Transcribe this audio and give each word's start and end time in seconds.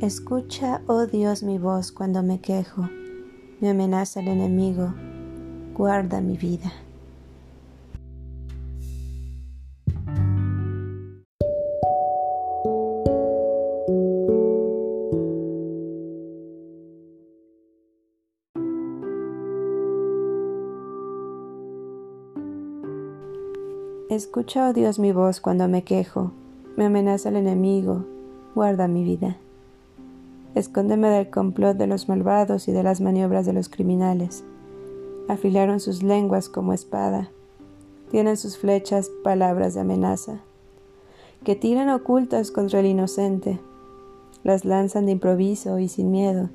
Escucha, 0.00 0.80
oh 0.86 1.06
Dios, 1.06 1.42
mi 1.42 1.58
voz 1.58 1.90
cuando 1.90 2.22
me 2.22 2.40
quejo, 2.40 2.88
me 3.60 3.70
amenaza 3.70 4.20
el 4.20 4.28
enemigo, 4.28 4.94
guarda 5.74 6.20
mi 6.20 6.36
vida. 6.36 6.72
Escucha, 24.08 24.68
oh 24.68 24.72
Dios, 24.72 25.00
mi 25.00 25.10
voz 25.10 25.40
cuando 25.40 25.66
me 25.66 25.82
quejo, 25.82 26.30
me 26.76 26.84
amenaza 26.84 27.30
el 27.30 27.36
enemigo, 27.36 28.04
guarda 28.54 28.86
mi 28.86 29.02
vida. 29.02 29.38
Escóndeme 30.54 31.08
del 31.08 31.30
complot 31.30 31.76
de 31.76 31.86
los 31.86 32.08
malvados 32.08 32.68
y 32.68 32.72
de 32.72 32.82
las 32.82 33.00
maniobras 33.00 33.46
de 33.46 33.52
los 33.52 33.68
criminales. 33.68 34.44
Afilaron 35.28 35.78
sus 35.78 36.02
lenguas 36.02 36.48
como 36.48 36.72
espada. 36.72 37.30
Tienen 38.10 38.36
sus 38.36 38.56
flechas 38.56 39.10
palabras 39.22 39.74
de 39.74 39.80
amenaza, 39.80 40.40
que 41.44 41.54
tiran 41.54 41.90
ocultas 41.90 42.50
contra 42.50 42.80
el 42.80 42.86
inocente. 42.86 43.60
Las 44.42 44.64
lanzan 44.64 45.06
de 45.06 45.12
improviso 45.12 45.78
y 45.78 45.88
sin 45.88 46.10
miedo. 46.10 46.48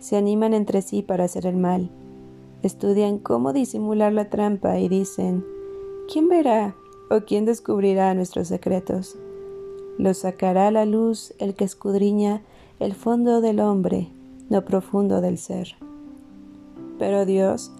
Se 0.00 0.16
animan 0.16 0.54
entre 0.54 0.82
sí 0.82 1.02
para 1.02 1.24
hacer 1.24 1.46
el 1.46 1.56
mal. 1.56 1.90
Estudian 2.62 3.18
cómo 3.18 3.52
disimular 3.52 4.12
la 4.12 4.30
trampa 4.30 4.78
y 4.80 4.88
dicen, 4.88 5.44
¿quién 6.12 6.28
verá 6.28 6.74
o 7.10 7.20
quién 7.20 7.44
descubrirá 7.44 8.12
nuestros 8.14 8.48
secretos? 8.48 9.16
Los 9.98 10.18
sacará 10.18 10.68
a 10.68 10.72
la 10.72 10.84
luz 10.84 11.34
el 11.38 11.54
que 11.54 11.64
escudriña 11.64 12.42
el 12.80 12.94
fondo 12.94 13.40
del 13.40 13.58
hombre, 13.58 14.08
no 14.50 14.64
profundo 14.64 15.20
del 15.20 15.36
ser. 15.36 15.74
Pero 16.98 17.26
Dios 17.26 17.72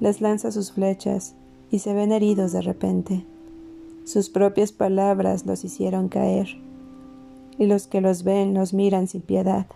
les 0.00 0.22
lanza 0.22 0.50
sus 0.52 0.72
flechas 0.72 1.34
y 1.70 1.80
se 1.80 1.92
ven 1.92 2.12
heridos 2.12 2.52
de 2.52 2.62
repente. 2.62 3.26
Sus 4.04 4.30
propias 4.30 4.72
palabras 4.72 5.44
los 5.44 5.64
hicieron 5.64 6.08
caer, 6.08 6.48
y 7.58 7.66
los 7.66 7.86
que 7.86 8.00
los 8.00 8.24
ven 8.24 8.54
los 8.54 8.72
miran 8.72 9.06
sin 9.06 9.20
piedad. 9.20 9.66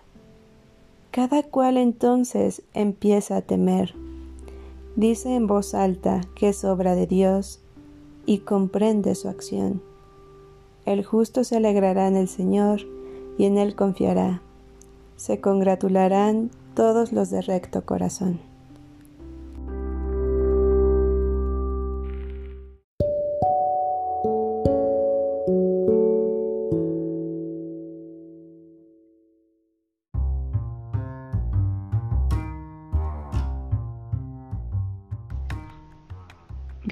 Cada 1.11 1.43
cual 1.43 1.77
entonces 1.77 2.63
empieza 2.73 3.37
a 3.37 3.41
temer. 3.41 3.93
Dice 4.95 5.35
en 5.35 5.45
voz 5.45 5.75
alta 5.75 6.21
que 6.35 6.49
es 6.49 6.63
obra 6.63 6.95
de 6.95 7.05
Dios 7.05 7.59
y 8.25 8.39
comprende 8.39 9.13
su 9.13 9.27
acción. 9.27 9.83
El 10.85 11.05
justo 11.05 11.43
se 11.43 11.57
alegrará 11.57 12.07
en 12.07 12.15
el 12.15 12.27
Señor 12.27 12.81
y 13.37 13.45
en 13.45 13.59
él 13.59 13.75
confiará 13.75 14.41
se 15.15 15.39
congratularán 15.39 16.49
todos 16.75 17.11
los 17.11 17.29
de 17.29 17.41
recto 17.41 17.85
corazón. 17.85 18.39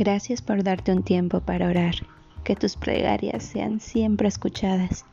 Gracias 0.04 0.42
por 0.42 0.64
darte 0.64 0.92
un 0.92 1.04
tiempo 1.04 1.42
para 1.42 1.68
orar. 1.68 1.94
Que 2.44 2.56
tus 2.56 2.76
plegarias 2.76 3.44
sean 3.44 3.80
siempre 3.80 4.28
escuchadas. 4.28 5.06